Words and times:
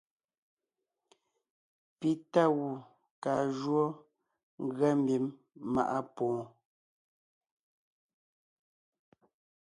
Pi 1.99 2.09
tá 2.31 2.43
gù 2.55 2.67
kaa 3.23 3.41
jǔɔ 3.59 3.85
ngʉa 4.65 4.89
mbím 4.99 5.25
maʼa 5.73 5.99
pwoon. 6.15 6.43